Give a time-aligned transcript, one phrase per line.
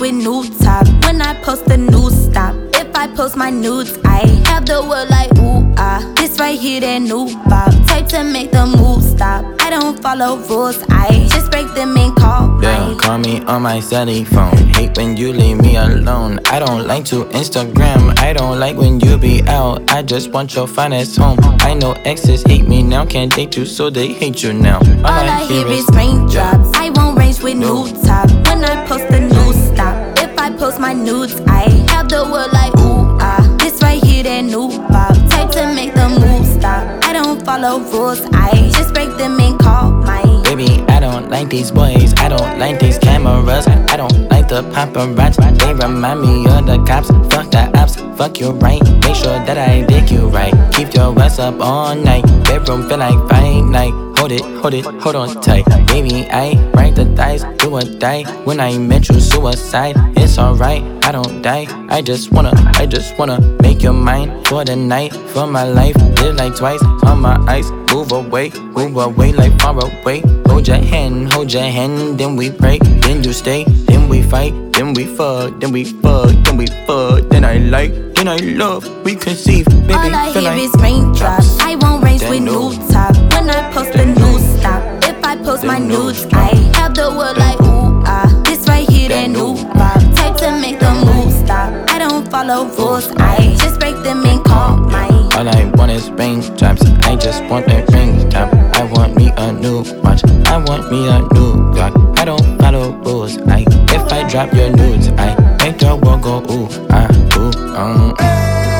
[0.00, 0.86] With new top.
[1.04, 5.10] When I post a new stop, if I post my nudes, I have the world
[5.10, 6.00] like ooh ah.
[6.16, 7.70] This right here, that new pop.
[7.86, 9.44] Type to make the move stop.
[9.60, 12.62] I don't follow rules, I just break them and call.
[12.62, 14.56] Yeah, call me on my cell phone.
[14.74, 16.40] Hate when you leave me alone.
[16.46, 18.18] I don't like to Instagram.
[18.18, 19.90] I don't like when you be out.
[19.90, 21.38] I just want your finest home.
[21.60, 24.78] I know exes hate me now, can't date you, so they hate you now.
[24.78, 26.70] All, All I, I, hear is raindrops.
[26.74, 28.30] I won't range with new top.
[28.46, 29.09] When I post
[29.56, 33.56] a If I post my nudes, I have the world like ooh ah.
[33.58, 35.14] This right here, that new pop.
[35.30, 37.04] Type to make the move stop.
[37.04, 40.42] I don't follow rules, I just break them and call mine.
[40.44, 40.89] Baby,
[41.30, 45.58] like these boys, I don't like these cameras, I don't like the paparazzi.
[45.58, 47.08] They remind me of the cops.
[47.32, 48.82] Fuck the apps, fuck you right.
[49.02, 50.52] Make sure that I dig you right.
[50.72, 52.24] Keep your ass up all night.
[52.44, 53.92] Bedroom feel like fight night.
[54.18, 55.64] Hold it, hold it, hold on tight.
[55.86, 58.24] Baby, I write the dice, do or die.
[58.44, 59.96] When I met you, suicide.
[60.16, 61.66] It's alright, I don't die.
[61.88, 65.96] I just wanna, I just wanna make your mind for the night, for my life.
[66.20, 67.70] Live like twice on my eyes.
[67.94, 70.22] Move away, move away like far away.
[70.50, 72.78] Hold your hand, hold your hand, then we pray.
[72.78, 77.28] Then you stay, then we fight, then we fuck, then we fuck, then we fuck.
[77.30, 79.64] Then I like, then I love, we conceive.
[79.66, 81.58] Baby, All I hear like is raindrops.
[81.60, 83.14] I won't race with new top.
[83.32, 87.38] When I post a new stop, if I post my nudes, I have the world
[87.38, 88.28] like ooh ah.
[88.44, 90.00] This right here, that new pop.
[90.16, 91.72] Type to make the move stop.
[91.90, 95.19] I don't follow rules, I just break them and call mine.
[95.36, 96.82] All I want is raindrops.
[97.02, 97.84] I just want a
[98.30, 98.52] top.
[98.74, 100.22] I want me a new watch.
[100.46, 102.18] I want me a new Glock.
[102.18, 103.38] I don't follow rules.
[103.48, 108.79] I if I drop your nudes, I make the world go ooh ah ooh um.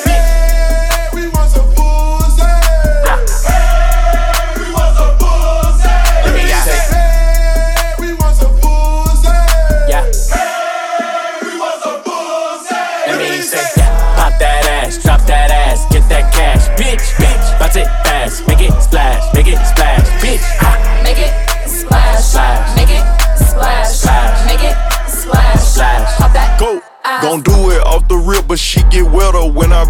[29.45, 29.85] When I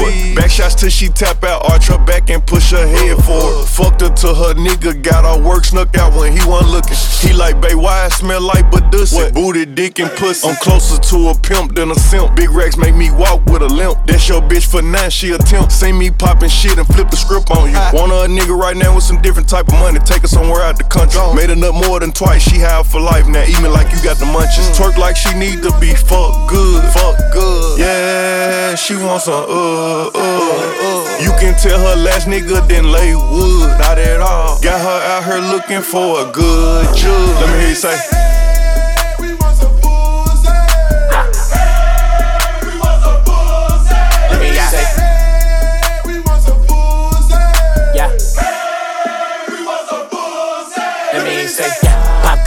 [0.00, 0.36] beg for it.
[0.36, 3.68] Back shots till she tap out, arch her back and push her head forward.
[3.68, 6.96] Fucked her to her nigga, got her work snuck out when he wasn't looking.
[7.20, 9.32] He like, babe, why I smell like Badussy?
[9.34, 10.48] Booty, dick, and pussy.
[10.48, 12.36] I'm closer to a pimp than a simp.
[12.36, 14.06] Big racks make me walk with a limp.
[14.06, 15.70] That's your bitch for now, she a temp.
[15.70, 17.78] See me popping shit and flip the script on you.
[17.92, 20.78] Want a nigga right now with some different type of money, take her somewhere out
[20.78, 21.20] the country.
[21.34, 24.16] Made enough more than twice, she high for life now, eat me like you got
[24.18, 24.70] the munchies.
[24.76, 27.78] Twerk like she need to be fucked good, fuck good.
[27.78, 31.18] Yeah, she wants some uh, uh, uh.
[31.20, 34.60] You can tell her last nigga didn't lay wood, not at all.
[34.60, 37.40] Got her out here looking for a good judge.
[37.40, 37.96] Let me hear you say.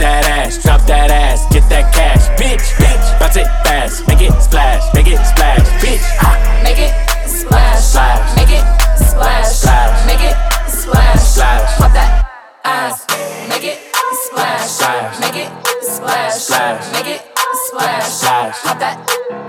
[0.00, 3.20] That ass, drop that ass, get that cash, bitch, bitch.
[3.20, 5.43] Bounce it fast, make it splash, make it splash,
[16.64, 17.22] splash, make it
[17.66, 18.62] splash, splash.
[18.62, 18.96] Pop that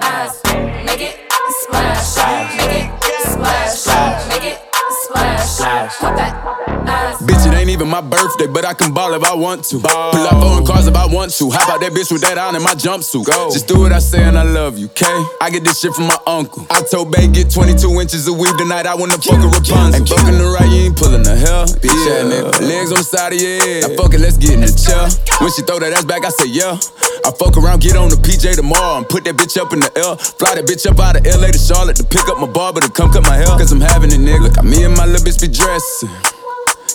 [0.01, 0.41] ass,
[0.85, 1.19] make it
[1.63, 2.57] splash, splash.
[2.57, 4.27] Make it splash, splash.
[4.29, 4.59] Make it
[5.03, 5.97] splash, splash.
[5.97, 6.65] Pop that.
[7.21, 9.79] Bitch, it ain't even my birthday, but I can ball if I want to.
[9.79, 10.11] Ball.
[10.11, 11.49] Pull up on cars if I want to.
[11.49, 13.25] Hop out that bitch with that on in my jumpsuit.
[13.25, 13.51] Go.
[13.51, 15.23] Just do what I say and I love you, okay?
[15.41, 16.67] I get this shit from my uncle.
[16.69, 18.85] I told Bay get 22 inches of weed tonight.
[18.85, 19.95] I wanna fuck a Rapunzel.
[19.95, 21.65] Ain't fucking the right, you ain't pulling the hell.
[21.65, 22.27] Bitch, yeah.
[22.27, 22.61] nigga.
[22.61, 23.89] Legs on the side of your head.
[23.89, 25.07] Now fuck it, let's get in the chair.
[25.41, 26.77] When she throw that ass back, I say yeah.
[27.25, 29.89] I fuck around, get on the PJ tomorrow and put that bitch up in the
[29.97, 30.13] L.
[30.15, 32.91] Fly that bitch up out of LA to Charlotte to pick up my barber to
[32.91, 33.49] come cut my hair.
[33.57, 34.53] Cause I'm having it, nigga.
[34.53, 36.13] Got me and my little bitch be dressing.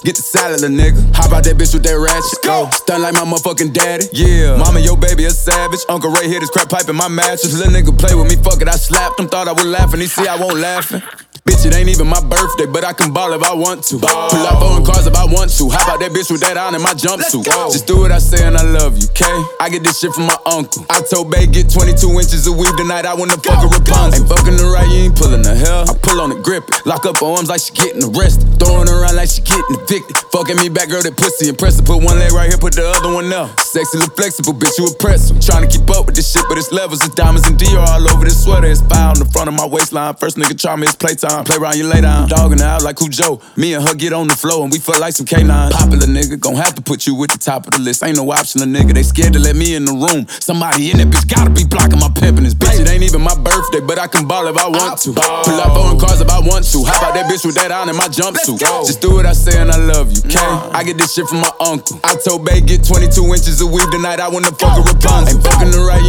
[0.07, 1.03] Get the salad, little nigga.
[1.19, 2.47] Hop out that bitch with that ratchet.
[2.47, 2.71] Go.
[2.71, 4.07] Stun like my motherfucking daddy.
[4.15, 4.55] Yeah.
[4.55, 5.83] Mama, your baby a savage.
[5.91, 7.51] Uncle Ray hit his crap pipe in my mattress.
[7.51, 8.69] Little nigga play with me, fuck it.
[8.71, 9.99] I slapped him, thought I was laughing.
[9.99, 11.03] He see I won't laughing.
[11.45, 13.99] Bitch, it ain't even my birthday, but I can ball if I want to.
[13.99, 14.29] Ball.
[14.29, 15.71] Pull up on cars if I want to.
[15.73, 17.49] How about that bitch with that on in my jumpsuit?
[17.73, 19.37] Just do what I say and I love you, okay?
[19.61, 20.85] I get this shit from my uncle.
[20.91, 23.09] I told Bay get 22 inches of weed tonight.
[23.09, 24.21] I wanna fuck a Rapunzel.
[24.21, 25.89] Ain't fucking the right, you ain't pulling the hell.
[25.89, 26.85] I pull on it, grip it.
[26.85, 28.45] Lock up her arms like she getting arrested.
[28.61, 30.21] Throwing around like she getting evicted.
[30.37, 31.89] Fucking me back, girl, that pussy impressive.
[31.89, 33.49] Put one leg right here, put the other one up.
[33.65, 35.41] Sexy, look flexible, bitch, you impressive.
[35.41, 37.01] Trying to keep up with this shit, but it's levels.
[37.01, 38.69] It's diamonds and Dior all over this sweater.
[38.69, 40.13] It's fire on the front of my waistline.
[40.21, 41.30] First nigga try me, it's playtime.
[41.45, 42.29] Play around you lay down.
[42.29, 43.41] Dogging out like Cujo.
[43.57, 45.75] Me and her get on the floor and we feel like some canines.
[45.75, 48.03] Popular nigga, gon' have to put you at the top of the list.
[48.03, 48.93] Ain't no option, a nigga.
[48.95, 50.27] They scared to let me in the room.
[50.41, 52.81] Somebody in that bitch gotta be blocking my pimpin' this bitch.
[52.81, 55.13] It ain't even my birthday, but I can ball if I want to.
[55.13, 56.79] Pull up on cars if I want to.
[56.85, 58.59] How about that bitch with that on in my jumpsuit?
[58.59, 60.51] Just do what I say and I love you, okay?
[60.75, 62.01] I get this shit from my uncle.
[62.05, 64.21] I told Bay get 22 inches of weed tonight.
[64.21, 65.37] I wanna fuck a Rapunzel.
[65.37, 66.00] Ain't fucking the right,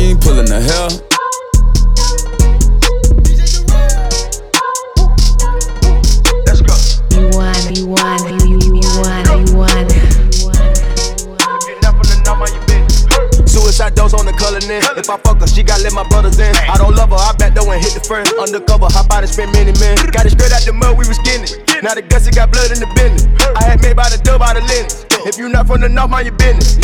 [15.83, 16.53] let my brothers in.
[16.69, 18.27] I don't love her, I back door and hit the friend.
[18.39, 19.97] Undercover, hop out and spend many men.
[20.11, 21.83] Got it straight out the mud, we was it.
[21.83, 23.40] Now the gussy got blood in the business.
[23.79, 25.07] Made by the dub out of linens.
[25.23, 26.75] If you not from the north, mind your business.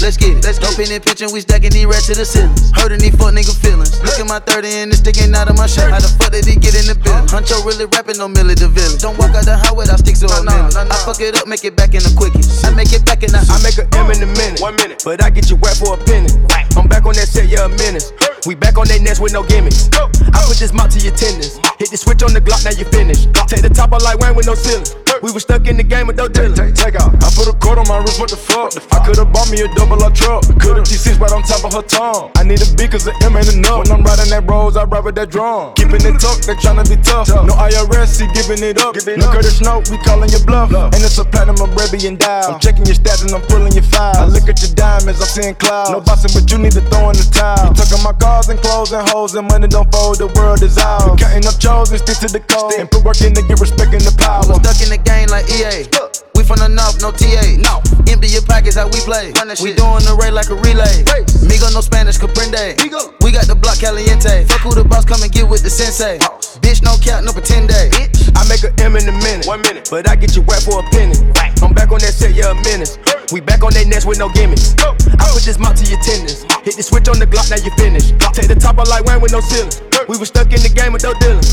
[0.00, 0.44] Let's get it.
[0.44, 0.72] Let's go.
[0.72, 2.72] Open and pitching, we stacking these rats to the ceilings.
[2.72, 4.00] Hurting these fuck nigga feelings.
[4.00, 5.92] Look at my 30 and it's sticking out of my shirt.
[5.92, 7.28] How the fuck did he get in the building?
[7.28, 8.96] Huncho really rapping on Millie the villain.
[9.04, 10.72] Don't walk out the house without sticks or a million.
[10.72, 12.64] I fuck it up, make it back in the quickies.
[12.64, 14.40] I make it back in the I make a M in a uh.
[14.40, 14.60] minute.
[14.64, 15.04] One minute.
[15.04, 16.32] But I get you wet for a penny.
[16.74, 18.04] I'm back on that set, yeah, a minute.
[18.48, 19.92] We back on that nest with no gimmicks.
[19.92, 21.60] I put this mouth to your tendons.
[21.78, 23.28] Hit the switch on the Glock, now you finished.
[23.46, 25.03] Take the top off like Wayne with no ceiling.
[25.24, 26.52] We was stuck in the game with no dealing.
[26.52, 27.08] Take, take, take out.
[27.24, 28.76] I put a cord on my wrist, what the fuck?
[28.92, 30.44] I could've bought me a double up truck.
[30.60, 32.28] Could've G6 right on top of her tongue.
[32.36, 33.88] I need a B cause the M ain't enough.
[33.88, 35.72] When I'm riding that rose, I ride with that drum.
[35.80, 37.32] Keeping it tucked, they tryna be tough.
[37.32, 39.00] No IRS, he giving it up.
[39.00, 40.68] no Curtis Snow, we calling your bluff.
[40.92, 42.52] And it's a platinum Arabian dial.
[42.52, 44.20] I'm checking your stats and I'm pulling your files.
[44.20, 45.88] I look at your diamonds, I'm seeing clouds.
[45.88, 47.72] No bossing, but you need to throw in the towel.
[47.72, 50.76] You tucking my cars and clothes and hoes and money don't fold, the world is
[50.76, 51.08] ours.
[51.08, 52.76] We counting up chores and stick to the code.
[52.76, 54.44] And put work in to get respect and the power.
[54.44, 55.86] I'm stuck in the game like EA.
[56.34, 57.54] We from the north, no TA.
[57.62, 57.78] No.
[58.10, 59.30] Empty your pockets, how we play.
[59.62, 61.06] We doing the race like a relay.
[61.46, 62.74] Migo, no Spanish, comprende.
[63.22, 64.44] We got the block caliente.
[64.50, 66.18] Fuck who the boss, come and get with the sensei.
[66.58, 67.90] Bitch, no cap, no pretend day.
[68.34, 69.46] I make a M in a minute.
[69.46, 69.88] One minute.
[69.90, 71.14] But I get you wet for a penny.
[71.62, 72.98] I'm back on that set, yeah, a minute.
[73.30, 74.74] We back on that nest with no gimmicks.
[74.82, 76.42] I put this mouth to your tendons.
[76.66, 78.18] Hit the switch on the Glock, now you finished.
[78.34, 79.70] Take the top off like Wayne with no ceiling.
[80.08, 81.46] We was stuck in the game with no dealing.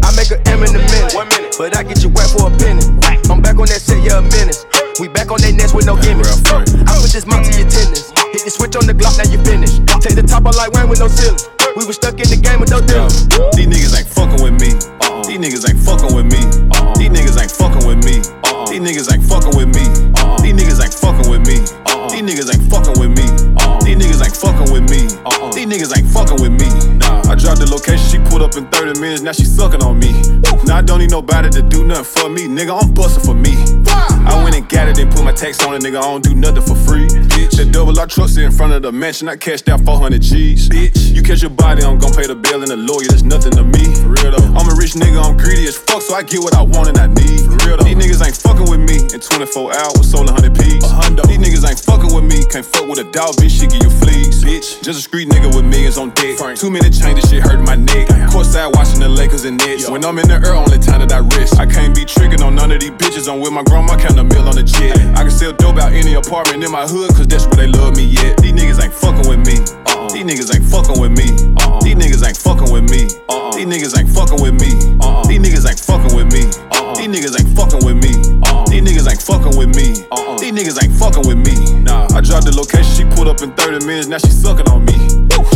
[0.00, 1.12] I make a M in a minute.
[1.12, 1.56] One minute.
[1.58, 2.80] But I get you wet for a penny.
[3.60, 4.56] On that set, yeah, a minute.
[5.04, 6.32] We back on that nest with no gimmicks.
[6.48, 8.08] I put this mouth to your tendons.
[8.32, 9.84] Hit the switch on the Glock, now you finish.
[10.00, 11.36] Take the top off like Wayne with no ceiling.
[11.76, 13.12] We was stuck in the game with no dealing.
[13.52, 14.72] These niggas ain't fucking with me.
[15.04, 15.28] Uh-uh.
[15.28, 16.40] These niggas ain't fucking with me.
[16.72, 16.96] Uh-uh.
[16.96, 18.24] These niggas ain't fucking with me.
[18.48, 18.64] Uh-uh.
[18.72, 19.84] These niggas ain't fucking with me.
[20.16, 20.40] Uh-uh.
[20.40, 21.56] These niggas ain't fucking with me.
[21.84, 22.08] Uh-uh.
[22.08, 23.29] These niggas ain't fucking with me.
[24.40, 25.04] Fucking with me.
[25.28, 25.52] Uh-uh.
[25.52, 26.68] These niggas ain't fucking with me.
[26.98, 27.28] Nah.
[27.28, 30.12] I dropped the location, she pulled up in 30 minutes, now she sucking on me.
[30.64, 32.72] Now I don't need nobody to do nothing for me, nigga.
[32.72, 33.54] I'm busting for me.
[34.24, 35.98] I went and got it and put my tax on it, nigga.
[35.98, 37.08] I don't do nothing for free.
[37.34, 39.28] Bitch, that double R truck sit in front of the mansion.
[39.28, 40.68] I cashed out 400 G's.
[40.68, 43.08] Bitch, you catch your body, I'm gon' pay the bill and the lawyer.
[43.10, 43.84] That's nothing to me.
[43.98, 44.54] For real though.
[44.54, 46.98] I'm a rich nigga, I'm greedy as fuck, so I get what I want and
[46.98, 47.44] I need.
[47.44, 47.84] For real though.
[47.84, 50.84] These niggas ain't fucking with me in 24 hours, sold 100 P's.
[50.84, 51.26] A hundo.
[51.26, 53.60] These niggas ain't fucking with me, can't fuck with a dog, bitch.
[53.60, 54.42] She give you fleas.
[54.44, 56.38] Bitch, just a street nigga with millions on deck.
[56.38, 56.58] Frank.
[56.58, 58.08] Two minute change, this shit hurting my neck.
[58.32, 59.88] Courtside watching the Lakers and Nets.
[59.90, 61.58] When I'm in the air, only time that I rest.
[61.58, 63.28] I can't be tricking on none of these bitches.
[63.30, 64.96] I'm with my grandma, count a mill on the jet.
[65.16, 67.96] I can sell dope out any apartment in my hood, cause that's where they love
[67.96, 68.38] me yet.
[68.38, 69.60] These niggas ain't fucking with me.
[69.86, 70.08] Uh-uh.
[70.12, 71.28] These niggas ain't fucking with me.
[71.60, 71.80] Uh-uh.
[71.80, 73.08] These niggas ain't fucking with me.
[73.28, 73.52] Uh-uh.
[73.52, 74.96] These niggas ain't fucking with me.
[75.00, 75.26] Uh-uh.
[75.28, 76.46] These niggas ain't fucking with me.
[76.70, 76.94] Uh-uh.
[76.94, 78.14] These niggas ain't fucking with me.
[78.46, 78.64] Uh-uh.
[78.70, 80.06] These niggas ain't fucking with me.
[80.14, 80.38] Uh-uh.
[80.38, 81.82] These niggas ain't fucking with me.
[81.82, 84.84] Nah, I dropped the location, she pulled up in 30 minutes, now she sucking on
[84.84, 84.94] me.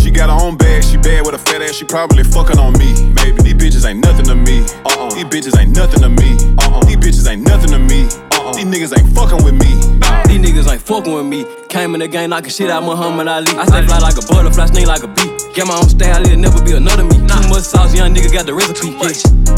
[0.02, 2.72] She got her own bag, she bad with a fat ass, she probably fucking on
[2.74, 3.14] me.
[3.22, 4.66] Maybe these bitches ain't nothing to me.
[4.84, 5.14] Uh-uh.
[5.14, 6.34] These bitches ain't nothing to me.
[6.58, 6.82] Uh-uh.
[6.84, 8.10] These bitches ain't nothing to me.
[8.34, 8.52] Uh-uh.
[8.54, 9.70] These niggas ain't fucking with me.
[10.26, 11.63] These niggas ain't fucking with me.
[11.74, 13.50] Came in the game knocking shit out Muhammad Ali.
[13.58, 15.26] I stay fly like a butterfly, sting like a bee.
[15.58, 17.18] Get my own style, it'll never be another me.
[17.26, 18.94] Too much sauce, young nigga got the recipe.
[18.94, 19.10] Yeah.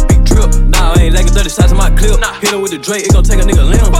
[0.08, 2.16] Big trip, nah, I ain't lagging 30 shots in my clip.
[2.40, 3.92] Hit him with the Drake, it gon' take a nigga limb.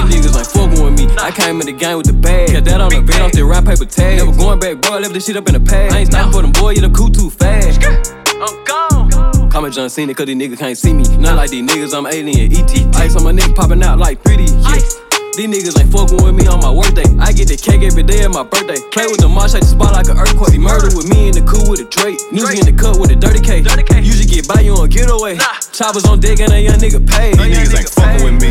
[0.00, 1.12] These niggas ain't fucking with me.
[1.20, 2.56] I came in the game with the bag.
[2.56, 4.16] Got that on the bed, I'm still rap paper tag.
[4.16, 5.92] Never going back, boy, left this shit up in the past.
[5.92, 7.84] I ain't stopping for them boy, you them cool too fast.
[7.84, 9.52] I'm gone.
[9.52, 11.04] Call me John Cena, cause these niggas can't see me.
[11.20, 12.72] None like these niggas, I'm alien, ET.
[12.96, 14.48] Ice on my nigga popping out like pretty.
[14.48, 15.07] Yeah.
[15.38, 17.06] These niggas ain't fucking with me on my workday.
[17.22, 18.82] I get the cake every day of my birthday.
[18.90, 20.50] Play with the marsh, shake the spot like an earthquake.
[20.50, 22.18] He murder with me in the cool with a Drake.
[22.34, 23.62] Music in the cut with a dirty K.
[24.02, 25.38] Usually get by you on getaway.
[25.70, 27.38] Choppers on deck and a young nigga paid.
[27.38, 28.50] These niggas ain't fucking with me.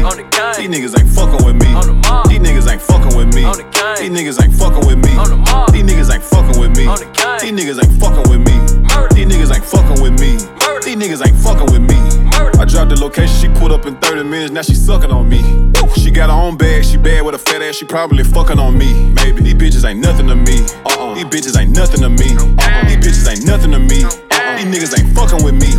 [0.56, 1.68] These niggas ain't fucking with me.
[2.32, 3.44] These niggas ain't fucking with me.
[4.00, 5.12] These niggas ain't fucking with me.
[5.76, 6.88] These niggas ain't fucking with me.
[7.44, 8.56] These niggas ain't fucking with me.
[9.12, 10.40] These niggas ain't fucking with me.
[10.88, 11.77] These niggas ain't fucking with me.
[12.98, 15.42] I dropped the location, she pulled up in 30 minutes, now she sucking on me.
[15.96, 18.78] She got her own bag, she bad with a fat ass, she probably fucking on
[18.78, 19.12] me.
[19.12, 20.66] Maybe these bitches ain't nothing to me.
[20.86, 21.14] Uh-uh.
[21.14, 22.34] These bitches ain't nothing to me.
[22.36, 22.88] Uh-uh.
[22.88, 24.04] These bitches ain't nothing to me.
[24.04, 24.58] Uh-uh.
[24.58, 25.70] These niggas ain't fucking with me.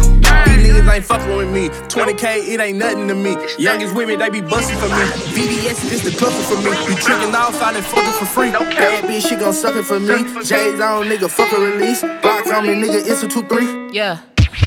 [0.46, 1.68] These niggas ain't fucking with me.
[1.90, 3.36] 20k, it ain't nothing to me.
[3.58, 5.04] Youngest women, they be busting for me.
[5.34, 6.70] VVS is the cluster for me.
[6.86, 8.52] You tricking outside and fucking for free.
[8.52, 10.22] Bad bitch, she gon' suck it for me.
[10.44, 12.00] J's on, nigga, fuck a release.
[12.22, 13.92] Blocks on me, nigga, it's a 2-3.
[13.92, 14.20] Yeah.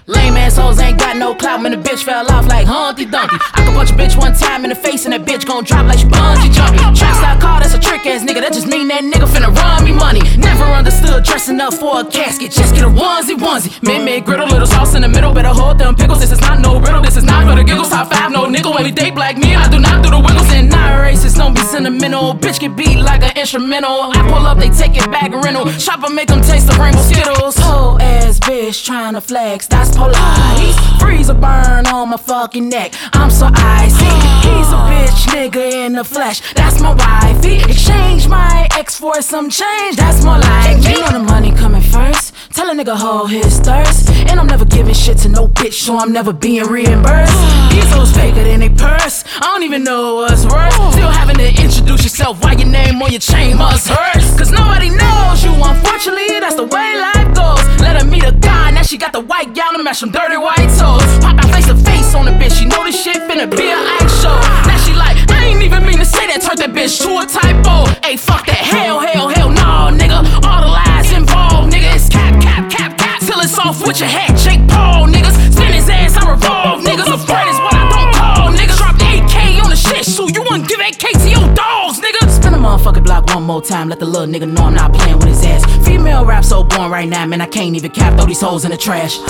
[0.07, 1.71] Lame assholes ain't got no clout, man.
[1.71, 3.37] The bitch fell off like Humpty Dumpty.
[3.53, 5.85] I can punch a bitch one time in the face and that bitch gon' drop
[5.85, 6.79] like she bungee jumping.
[6.95, 8.41] Track style car, that's a trick ass nigga.
[8.41, 10.21] That just mean that nigga finna run me money.
[10.37, 12.51] Never understood dressing up for a casket.
[12.51, 13.71] Just get a onesie onesie.
[13.83, 15.33] Man, man, griddle, little sauce in the middle.
[15.33, 16.19] Better hold them pickles.
[16.19, 17.01] This is not no riddle.
[17.01, 17.89] This is not for the giggles.
[17.89, 18.73] Top five, no nickel.
[18.73, 20.49] When we date black me, I do not do the wiggles.
[20.51, 22.33] And not racist, don't be sentimental.
[22.33, 24.11] Bitch can beat like an instrumental.
[24.15, 25.67] I pull up, they take it back rental.
[25.77, 27.55] Shopper make them taste the rainbow skittles.
[27.57, 29.67] Whole ass bitch trying to flag flex.
[29.81, 30.90] That's polite.
[31.01, 32.93] Freeze a burn on my fucking neck.
[33.13, 34.05] I'm so icy.
[34.47, 36.53] He's a bitch nigga in the flesh.
[36.53, 37.55] That's my wifey.
[37.69, 39.97] Exchange my ex for some change.
[39.97, 40.93] That's more like me.
[40.93, 42.33] You know the money coming first.
[42.53, 44.09] Tell a nigga hold his thirst.
[44.29, 47.39] And I'm never giving shit to no bitch, so I'm never being reimbursed.
[47.71, 49.23] These hoes faker than they purse.
[49.37, 50.73] I don't even know what's worth.
[50.93, 54.21] Still having to introduce yourself why your name on your chain must hurt.
[54.37, 56.39] Cause nobody knows you, unfortunately.
[56.39, 57.63] That's the way life goes.
[57.79, 60.37] Let her meet a guy, now she got the white gown to match some dirty
[60.37, 60.90] white toes.
[61.21, 63.83] Pop out face to face on the bitch, she know this shit finna be an
[63.99, 64.35] act show.
[64.67, 67.25] Now she like, I ain't even mean to say that, turned that bitch to a
[67.25, 67.87] typo.
[68.05, 70.19] Hey, fuck that, hell, hell, hell, no, nigga.
[70.45, 71.95] All the lies involved, nigga.
[71.95, 73.19] It's cap, cap, cap, cap.
[73.21, 75.35] Till it's off with your head, Jake Paul, niggas.
[75.53, 77.07] Spin his ass, I revolve, niggas.
[77.07, 78.77] Afraid is what I don't call, niggas.
[78.77, 82.29] Dropped 8K on the shit, so you wouldn't give 8K to your dogs, nigga.
[82.29, 85.17] Spin a motherfucking block one more time, let the little nigga know I'm not playing
[85.17, 85.63] with his ass.
[85.85, 88.71] Female rap so born right now, man, I can't even cap, throw these hoes in
[88.71, 89.17] the trash.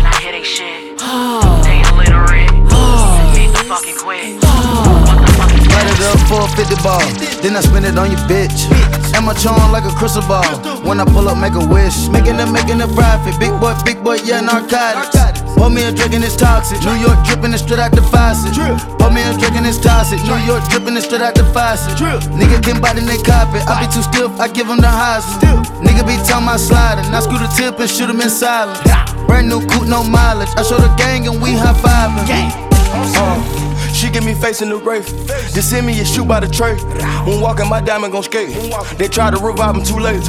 [0.00, 0.79] When I hear they shit,
[3.70, 4.34] fucking quick.
[5.70, 7.06] Light it up for a 50 ball,
[7.38, 8.66] then I spend it on your bitch.
[9.14, 10.42] Am I charm like a crystal ball.
[10.82, 12.10] When I pull up, make a wish.
[12.10, 13.38] Making it, making it profit.
[13.38, 15.14] Big boy, big boy, yeah, narcotics.
[15.54, 16.82] Pour me a drink and it's toxic.
[16.82, 18.58] New York dripping it straight out the faucet.
[18.98, 20.18] Pour me a drink and it's toxic.
[20.26, 21.94] New York dripping it straight out the faucet.
[22.34, 23.62] Nigga can in they carpet.
[23.70, 25.22] I be too stiff, I give him the highs.
[25.78, 27.06] Nigga be talking about sliding.
[27.14, 28.82] I screw the tip and shoot him in silence.
[29.30, 30.50] Brand new coupe, no mileage.
[30.58, 32.69] I show the gang and we high fiving.
[32.92, 35.12] Uh, she give me face in the race.
[35.54, 36.74] Just send me a shoot by the tray.
[37.26, 38.50] When walking, my diamond gon' skate.
[38.98, 40.22] They try to revive him too late.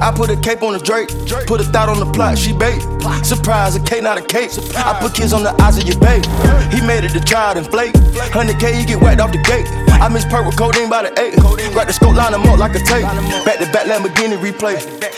[0.00, 1.08] I put a cape on the Drake.
[1.46, 2.80] Put a thought on the plot, she bait.
[3.24, 4.50] Surprise, a K, not a cake.
[4.76, 6.24] I put kids on the eyes of your babe.
[6.72, 7.92] He made it the child and flake.
[7.92, 9.66] 100K, he get whacked off the gate.
[10.00, 11.36] I miss with codeine by the eight.
[11.72, 13.04] Grab the scope, line him up like a tape.
[13.44, 14.76] Back to back Lamborghini replay.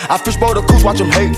[0.09, 1.37] I fishbowl the coos, watch him hate.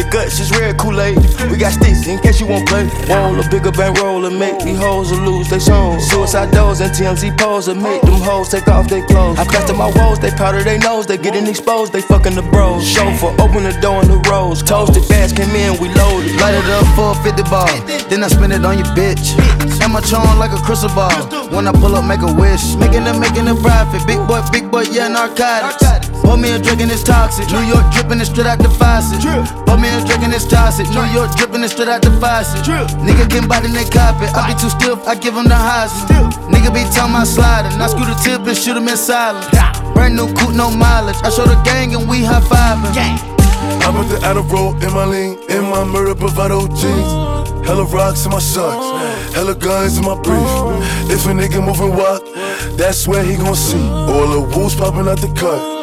[0.00, 1.20] The guts is red Kool-Aid.
[1.52, 2.88] We got sticks in case you won't play.
[3.04, 6.00] Roll a bigger bankroll and make these hoes lose they soul.
[6.00, 9.38] Suicide doors and TMZ pose and make them hoes take off their clothes.
[9.38, 12.88] I plaster my walls, they powder their nose, they getting exposed, they fucking the bros.
[12.88, 14.62] Chauffeur, open the door in the rose.
[14.62, 16.32] Toasted bass came in, we loaded.
[16.40, 17.68] Light it up for a 50 ball,
[18.08, 19.36] then I spend it on your bitch.
[19.84, 21.12] And my charm like a crystal ball.
[21.52, 22.74] When I pull up, make a wish.
[22.80, 24.06] Making it, making it profit.
[24.06, 26.09] Big boy, big boy, yeah, narcotics.
[26.30, 27.50] Pour me a drink and it's toxic.
[27.50, 29.18] New York dripping it straight out the faucet.
[29.66, 30.86] Pour me a drink and it's toxic.
[30.94, 32.62] New York dripping it straight out the faucet.
[33.02, 34.30] Nigga can bite in they carpet.
[34.38, 35.90] I be too stiff, I give him the highs.
[36.46, 37.74] Nigga be talking about sliding.
[37.82, 39.50] I screw the tip and shoot him in silence.
[39.90, 41.18] Brand new coupe, no mileage.
[41.26, 42.94] I show the gang and we high fiving.
[42.94, 47.10] I put the Adderall in my lean, in my murder bravado jeans.
[47.66, 50.46] Hella rocks in my socks, hella guns in my brief.
[51.10, 52.22] If a nigga moving walk,
[52.78, 53.82] that's where he gon' see.
[53.82, 55.79] All the wolves popping out the cut.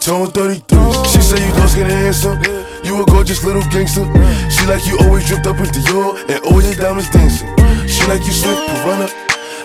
[0.00, 0.78] Tone 33.
[1.10, 2.38] She say you skin and handsome.
[2.84, 4.04] You a gorgeous little gangster.
[4.50, 7.48] She like you always dripped up in Dior and all your diamonds dancing.
[7.88, 9.08] She like you sweet piranha.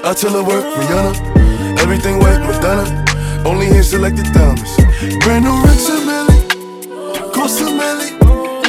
[0.08, 1.12] I tell her work Rihanna.
[1.84, 2.86] Everything wet Madonna.
[3.46, 4.72] Only hand selected diamonds.
[5.24, 6.40] Brand new Rex and Millie.
[7.36, 8.12] Costa Millie.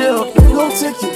[0.03, 1.15] Yeah, gon' take it.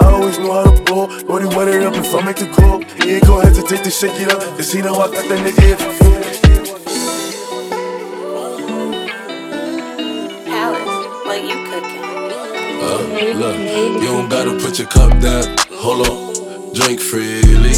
[0.00, 1.06] I always know how to ball.
[1.24, 2.80] Brody wet it up if I make the call.
[3.02, 4.40] He ain't gon' hesitate to shake it up.
[4.56, 6.47] Cause he know I got that nigga for
[13.26, 13.58] look,
[14.02, 15.56] you don't gotta put your cup down.
[15.72, 17.74] Hold on, drink freely.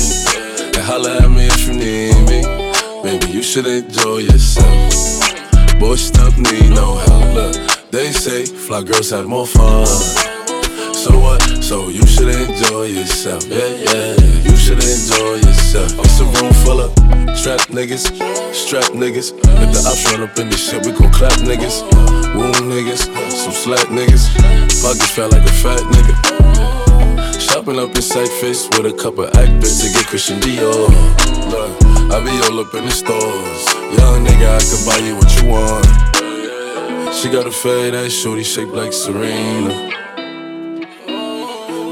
[0.75, 2.43] And holla at me if you need me.
[3.03, 5.79] Baby, you should enjoy yourself.
[5.79, 7.35] Boy, stuff need no help.
[7.35, 10.30] Look, they say fly girls have more fun.
[11.01, 11.41] So what?
[11.65, 13.49] So you should enjoy yourself.
[13.49, 14.45] Yeah, yeah, yeah.
[14.45, 15.97] you should enjoy yourself.
[15.97, 16.93] It's a room full of
[17.35, 18.05] strap niggas,
[18.53, 19.33] strap niggas.
[19.33, 21.81] If the ops run up in this shit, we gon' clap niggas.
[22.37, 24.29] Wound niggas, some slack niggas.
[24.85, 27.41] Pockets fat like a fat nigga.
[27.41, 30.93] Shopping up in Cypress with a couple actors to get Christian Dior.
[31.49, 31.81] Look,
[32.13, 33.65] I be all up in the stores.
[33.97, 37.15] Young nigga, I can buy you what you want.
[37.17, 40.10] She got a fade ass shorty shaped like Serena.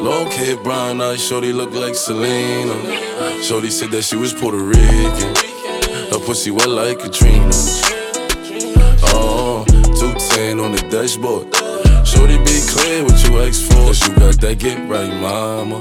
[0.01, 3.43] Long hair, brown eyes, shorty look like Selena.
[3.43, 5.35] Shorty said that she was Puerto Rican.
[6.13, 7.51] Her pussy wet like Katrina.
[9.11, 11.53] Oh, 210 on the dashboard.
[12.07, 13.89] Shorty be clear what you ask for.
[13.89, 15.79] Cause you got that get right, mama.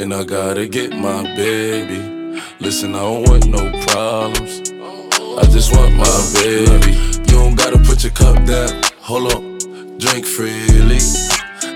[0.00, 2.40] And I gotta get my baby.
[2.60, 4.70] Listen, I don't want no problems.
[4.70, 6.92] I just want my baby.
[6.92, 8.80] You don't gotta put your cup down.
[9.00, 11.00] Hold on, drink freely.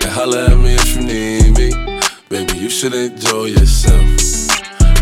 [0.02, 1.68] And holla at me if you need me.
[2.28, 4.00] Baby, you should enjoy yourself.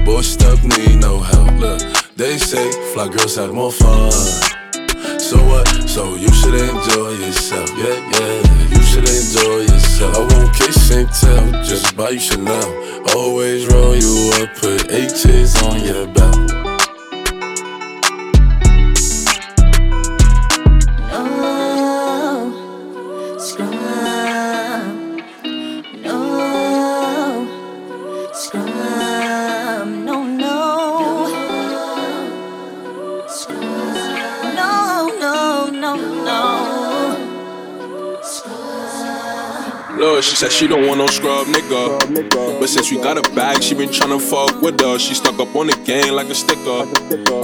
[0.05, 0.23] Boy,
[0.64, 1.52] need no help.
[1.61, 1.81] Look,
[2.17, 4.11] they say fly girls have more fun.
[5.18, 5.68] So what?
[5.88, 7.70] So you should enjoy yourself.
[7.77, 10.16] Yeah, yeah, you should enjoy yourself.
[10.16, 12.68] I won't kiss and tell, just buy you Chanel.
[13.14, 16.38] Always roll you up, put H's on your belt.
[40.38, 42.61] Said she don't want no scrub nigga.
[42.61, 45.01] But since we got a bag, she been tryna fuck with us.
[45.01, 46.87] She stuck up on the gang like a sticker.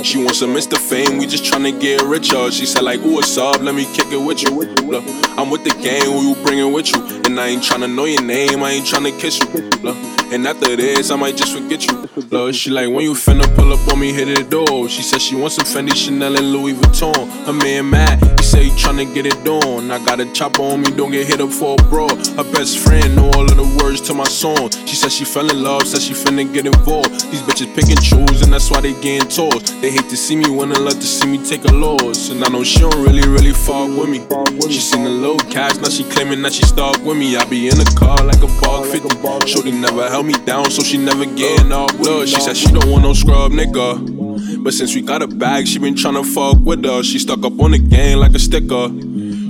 [0.04, 0.78] She wants some Mr.
[0.78, 2.52] Fame, we just tryna get richer.
[2.52, 3.60] She said like, ooh, what's up?
[3.62, 4.50] Let me kick it with you.
[4.86, 5.02] Look,
[5.36, 7.02] I'm with the gang, who you bringing with you?
[7.24, 9.70] And I ain't tryna know your name, I ain't tryna kiss you.
[9.82, 9.96] Look,
[10.32, 12.03] and after this, I might just forget you.
[12.16, 14.88] Look, she like, when you finna pull up on me, hit the door.
[14.88, 17.26] She said she wants some Fendi, Chanel, and Louis Vuitton.
[17.44, 19.90] Her man mad, he say he tryna get it done.
[19.90, 22.06] I got a chopper on me, don't get hit up for a bro.
[22.06, 24.70] Her best friend know all of the words to my song.
[24.86, 27.10] She said she fell in love, said she finna get involved.
[27.32, 27.98] These bitches pick and
[28.42, 29.80] and that's why they getting tossed.
[29.80, 32.30] They hate to see me win and love to see me take a loss.
[32.30, 34.22] And I know she don't really, really fuck with me.
[34.70, 37.36] She seen the little cash, now she claiming that she stuck with me.
[37.36, 39.48] I be in the car like a bug 50.
[39.48, 42.28] Shorty never held me down, so she never getting up with us.
[42.28, 44.62] She said she don't want no scrub nigga.
[44.62, 47.06] But since we got a bag, she been tryna fuck with us.
[47.06, 48.88] She stuck up on the game like a sticker.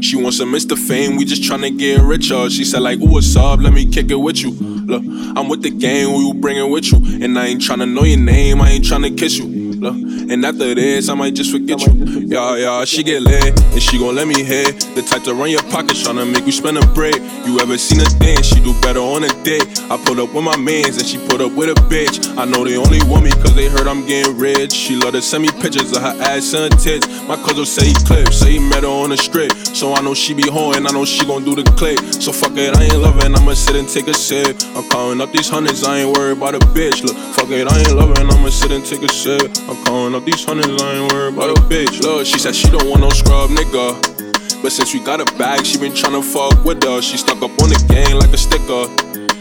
[0.02, 0.76] She wants some Mr.
[0.76, 2.50] Fame, we just tryna get richer.
[2.50, 3.60] She said like, ooh, what's up?
[3.60, 4.50] Let me kick it with you.
[4.50, 5.02] Look,
[5.36, 6.98] I'm with the gang, who you bringing with you?
[7.24, 9.46] And I ain't tryna know your name, I ain't tryna kiss you.
[9.46, 9.94] Look,
[10.30, 11.92] and after this, I might just forget you.
[12.26, 14.80] Yeah, yeah, she get lit, and she gon' let me hit.
[14.94, 17.16] The type to run your pockets, tryna make you spend a break.
[17.46, 18.46] You ever seen a dance?
[18.46, 19.66] She do better on a date.
[19.90, 22.37] I pulled up with my mans, and she put up with a bitch.
[22.38, 24.72] I know they only want me cause they heard I'm getting rich.
[24.72, 27.06] She love to send me pictures of her ass and tits.
[27.28, 29.52] My cousin say he clip, say he met her on the strip.
[29.74, 31.98] So I know she be horn, I know she gon' do the click.
[32.20, 34.56] So fuck it, I ain't loving, I'ma sit and take a sip.
[34.74, 37.02] I'm calling up these hundreds, I ain't worried about a bitch.
[37.02, 39.50] Look, fuck it, I ain't loving, I'ma sit and take a sip.
[39.68, 39.82] I'm
[40.14, 42.00] up these hundreds, I ain't worried about a bitch.
[42.03, 44.62] Look, she said she don't want no scrub nigga.
[44.62, 47.05] But since we got a bag, she been tryna fuck with us.
[47.05, 48.87] She stuck up on the gang like a sticker.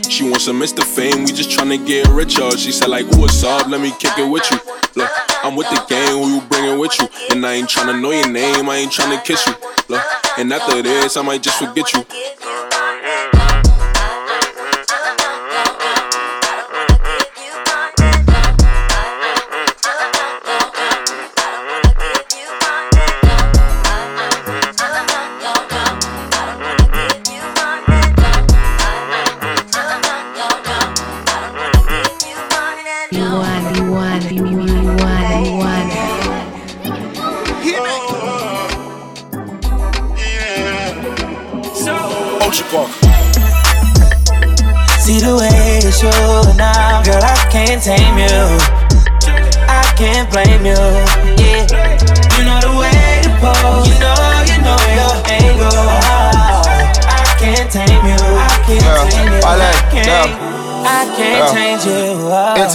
[0.09, 0.83] She wants some Mr.
[0.83, 2.49] Fame, we just tryna get richer.
[2.57, 3.67] She said like, what's up?
[3.67, 4.57] Let me kick it with you.
[4.95, 5.11] Look,
[5.43, 7.07] I'm with the gang, who you bringing with you?
[7.31, 9.53] And I ain't tryna know your name, I ain't tryna kiss you.
[9.89, 10.03] Look,
[10.37, 11.93] and after this, I might just forget.
[11.93, 12.05] You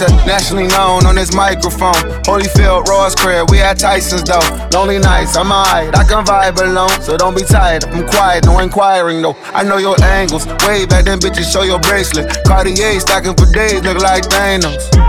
[0.01, 1.93] Internationally known on this microphone.
[2.23, 4.39] Holyfield, Ross crib, we at Tyson's though.
[4.71, 5.95] Lonely nights, I'm alright.
[5.97, 7.83] I can vibe alone, so don't be tired.
[7.85, 9.35] I'm quiet, no inquiring though.
[9.53, 10.45] I know your angles.
[10.67, 12.43] Way back then, bitches, show your bracelet.
[12.45, 15.08] Cartier stacking for days, look like Thanos.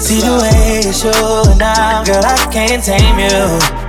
[0.00, 3.86] See the way you're showing now, girl, I can't tame you.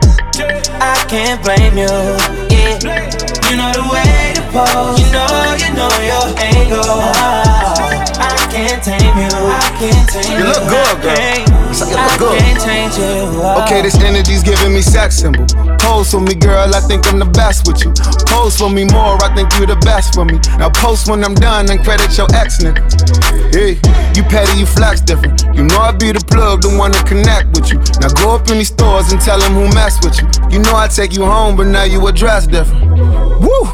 [0.79, 1.87] I can't blame you.
[2.49, 2.79] Yeah,
[3.49, 4.99] you know the way to pose.
[4.99, 7.46] You know, you know your angle.
[8.57, 9.29] Can't tame you.
[9.29, 10.37] I can't tame you.
[10.41, 11.13] You look good, girl.
[11.13, 12.41] You look good.
[12.65, 13.37] Change you.
[13.37, 13.61] Uh.
[13.61, 15.45] Okay, this energy's giving me sex symbol.
[15.77, 17.93] Pose for me, girl, I think I'm the best with you.
[18.25, 20.39] Pose for me more, I think you're the best for me.
[20.57, 22.81] Now post when I'm done and credit your ex nigga.
[23.53, 23.77] Hey,
[24.17, 25.37] you petty, you flex different.
[25.53, 27.77] You know I be the plug, the one to connect with you.
[28.01, 30.25] Now go up in these stores and tell them who mess with you.
[30.49, 33.26] You know I take you home, but now you address different.
[33.39, 33.69] Woo!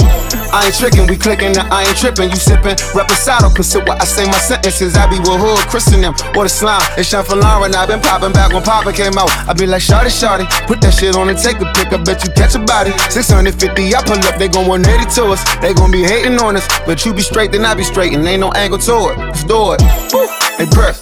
[0.54, 2.30] I ain't tricking, we clicking, now I ain't tripping.
[2.30, 4.96] You sipping, reposado, consider what I say my sentences.
[4.96, 6.82] I be with hood, christen them, or the slime.
[6.98, 9.32] It's Sean Lauren, I been popping back when Papa came out.
[9.50, 11.92] I be like, Shawty, Shawty, put that shit on and take a pic.
[11.92, 12.92] I bet you catch a body.
[13.10, 15.42] 650, I pull up, they gon' 180 to us.
[15.58, 18.22] They gon' be hating on us, but you be straight, then I be straight, and
[18.28, 19.36] ain't no angle to it.
[19.36, 19.82] Store it.
[20.14, 20.28] Woo!
[20.72, 21.02] Press.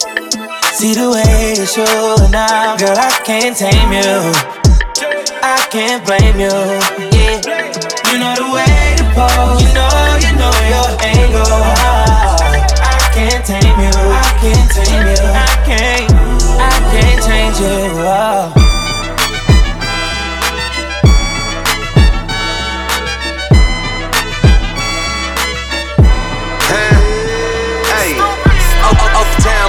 [0.74, 4.32] See the way you're showing now, girl, I can't tame you.
[5.44, 7.11] I can't blame you.
[7.32, 7.38] You
[8.20, 9.64] know the way to pose.
[9.64, 9.88] You know,
[10.20, 11.48] you know your angle.
[11.48, 13.88] I can't tame you.
[13.88, 15.16] I can't tame you.
[15.32, 16.12] I can't.
[16.60, 18.04] I can't change you.
[18.04, 18.68] Oh.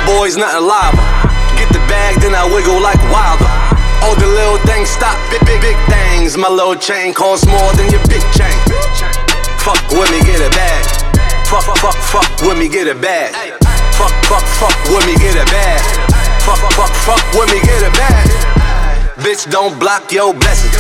[0.04, 0.94] Boys, nothing live.
[1.56, 3.61] Get the bag, then I wiggle like wilder.
[4.02, 6.36] All the little things stop, big, big, big things.
[6.36, 8.58] My little chain costs more than your big chain.
[9.62, 10.82] Fuck with me, get a bag.
[11.46, 13.30] Fuck, fuck, fuck, fuck with me, get a bag.
[13.94, 15.80] Fuck, fuck, fuck with me, get a bag.
[16.42, 18.26] Fuck, fuck, fuck with me, get a bag.
[19.22, 20.74] Bitch, don't block your blessings.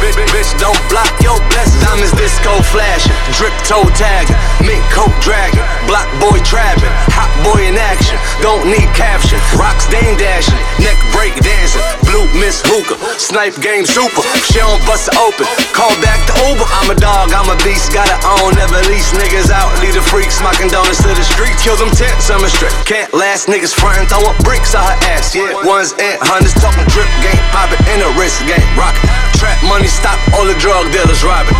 [0.00, 1.84] Bitch, bitch, don't block your blessings.
[1.84, 7.80] Diamonds disco flashing, drip toe tagging, mink coat dragging, block boy trapping, hot boy in
[7.80, 8.20] action.
[8.44, 9.40] Don't need caption.
[9.56, 14.20] Rocks dame dashing, neck break dancing, blue miss hookah, snipe game super.
[14.44, 15.48] She don't bust it open.
[15.72, 16.68] Call back to Uber.
[16.76, 19.72] I'm a dog, I'm a beast, gotta own, never lease niggas out.
[19.80, 21.56] Lead the freaks, smocking donuts to the street.
[21.56, 22.76] Kill them tents, I'm a strip.
[22.84, 25.32] Can't last niggas frontin', throwin' bricks on her ass.
[25.32, 28.92] Yeah, ones and hundreds talking drip game, poppin' in a wrist game, rock.
[29.40, 31.56] Trap money, stop all the drug dealers robbing.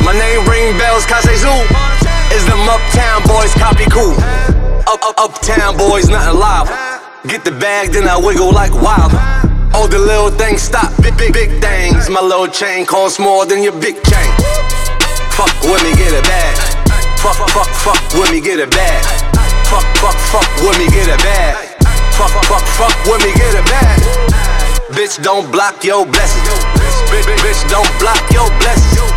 [0.00, 2.05] My name ring bells, Kase Zoo.
[2.36, 4.12] Is them uptown boys copy cool?
[4.84, 6.68] Up, up, uptown boys, nothing live.
[7.24, 9.16] Get the bag, then I wiggle like wild.
[9.72, 12.10] All the little things stop, big, big, big things.
[12.10, 14.32] My little chain costs more than your big chain.
[15.32, 16.56] Fuck with me, get a bag.
[17.24, 19.00] Fuck, fuck, fuck with me, get a bag.
[19.72, 21.56] Fuck, fuck, fuck with me, get a bag.
[22.20, 23.96] Fuck, fuck, fuck with me, get a bag.
[24.92, 26.52] Bitch, don't block your blessings.
[27.08, 29.08] Bitch, bitch, don't block your blessings.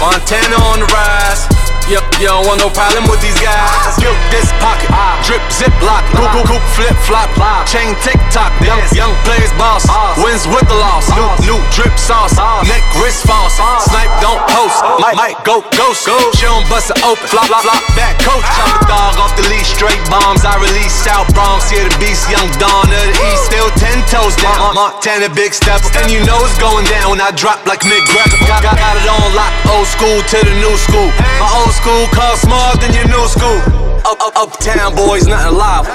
[0.00, 1.55] Montana on the rise.
[1.86, 3.94] Yep, you don't want no problem with these guys.
[4.02, 4.90] Guilt this pocket,
[5.26, 7.26] drip zip lock, coop coop coop flip flop,
[7.66, 8.54] chain tick tock.
[8.62, 9.82] Young young players boss,
[10.22, 11.10] wins with the loss.
[11.18, 12.38] New new drip sauce,
[12.70, 13.58] neck wrist false.
[13.90, 16.06] Snipe don't post, might might go ghost.
[16.38, 17.82] She don't bust it open, flop flop flop.
[17.98, 18.46] Back coach.
[18.46, 20.46] I'm the dog off the leash, straight bombs.
[20.46, 24.38] I release South Bronx, here the beast, young Dawn of the East, still ten toes
[24.38, 24.78] down.
[24.78, 27.10] Montana big steps, and you know it's going down.
[27.10, 28.46] When I drop like Mick Greco.
[28.46, 31.10] Got, got, got it on lock, old school to the new school.
[31.42, 33.58] My old school costs more than your new school.
[34.06, 35.86] Up, up, uptown boys, nothing live.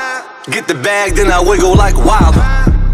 [0.50, 2.34] Get the bag, then I wiggle like wild.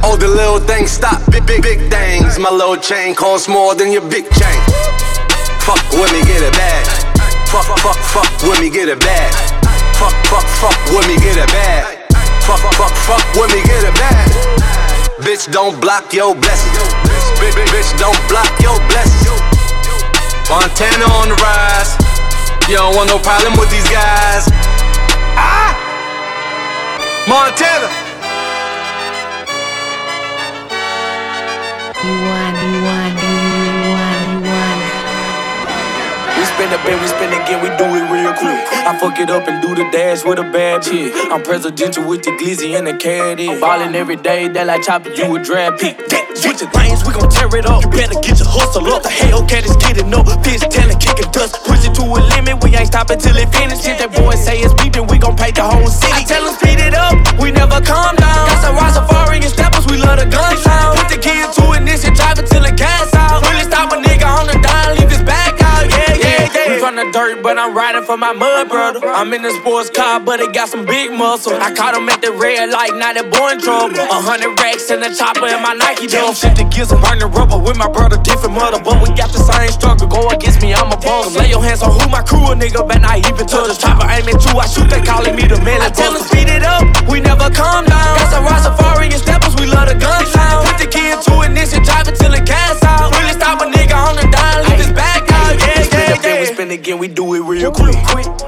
[0.04, 2.38] All the little things stop, big, big, big things.
[2.40, 4.60] My little chain costs more than your big chain.
[5.64, 6.84] Fuck with me, get a bag.
[7.48, 9.32] Fuck, fuck, fuck with me, get a bag.
[9.96, 11.96] Fuck, fuck, fuck with me, get a bag.
[12.44, 14.28] Fuck, fuck, fuck with me, get a bag.
[15.24, 16.78] Bitch, don't block your blessings.
[17.40, 19.40] Bitch, bitch, bitch, don't block your blessings.
[20.52, 21.96] Montana on the rise.
[22.68, 24.48] You don't want no problem with these guys.
[25.40, 25.67] Ah!
[27.28, 28.08] Montana.
[36.58, 38.58] Spend a we spend again, we do it real quick.
[38.90, 41.14] I fuck it up and do the dash with a bad chick.
[41.30, 43.48] I'm presidential with the glizzy and the caddy.
[43.50, 46.02] I'm ballin' every day, that like chopping you a drag pick.
[46.34, 47.86] Switching lanes, we gon' tear it up.
[47.86, 49.06] You better get your hustle up.
[49.06, 50.26] The Hellcat is getting up.
[50.42, 51.62] Bitch telling, kicking dust.
[51.62, 53.86] Push it to a limit, we ain't stopping till it finish.
[53.86, 56.10] If that boy say it's beeping, we gon' pay the whole city.
[56.10, 58.50] I tell him speed it up, we never calm down.
[58.50, 60.98] Got some ride safari and steppers, we love the gun sound.
[60.98, 63.46] Put the key into ignition, drive it till it gas out.
[63.46, 65.47] Really stop a nigga on the dime, leave his back
[66.68, 69.00] We from the dirt, but I'm riding for my mud brother.
[69.08, 71.56] I'm in the sports car, but it got some big muscle.
[71.56, 73.96] I caught him at the red light, now that boy in trouble.
[73.96, 76.36] A hundred racks in the chopper in my Nike dump.
[76.36, 78.84] Shit the gears and burn the rubber with my brother, different mother.
[78.84, 80.12] But we got the same struggle.
[80.12, 81.40] Go against me, I'm a boss.
[81.40, 83.80] Lay your hands on who my crew, a nigga, but not even touch.
[83.80, 85.80] Chopper aiming two, I shoot, they calling me the man.
[85.80, 88.12] I tell them speed it up, we never calm down.
[88.20, 90.68] Got some ride safari and steppers, we love the gun sound.
[90.68, 93.16] Put the key into ignition, drive it till it gas out.
[93.16, 95.07] Really stop a nigga on the dime, leave his back
[96.08, 96.24] out.
[96.24, 96.42] Yeah, yeah, yeah.
[96.42, 97.96] We spin again, we do it real quick.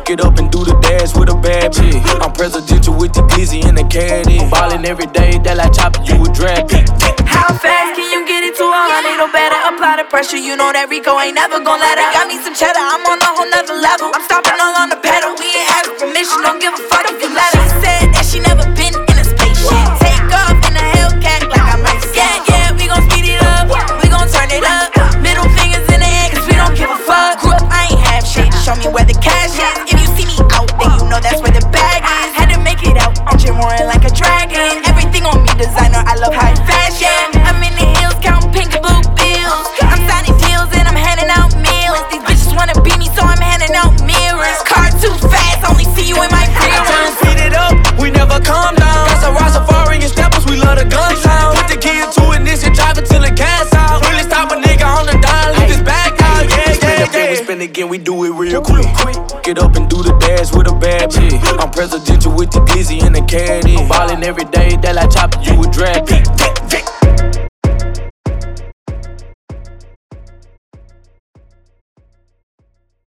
[0.06, 2.00] Get up and do the dash with a bad chick.
[2.24, 4.39] I'm presidential with the glizzy and the caddy.
[4.50, 6.88] Ballin' every day, that like chopping you a drag pick.
[7.28, 9.60] How fast can you get it to a hundred or better?
[9.69, 12.10] Apply the pressure, you know that Rico ain't never gon' let her.
[12.15, 14.12] Got me some cheddar, I'm on a whole nother level.
[14.15, 15.36] I'm stopping all on the pedal.
[15.38, 17.88] We ain't asking permission, don't give a fuck if you let her.
[59.50, 61.34] Get up and do the dash with a bad chick.
[61.58, 63.78] I'm presidential with the glizzy and the caddy.
[63.78, 66.18] I'm Ballin' every day, that like chopping you a drag pick.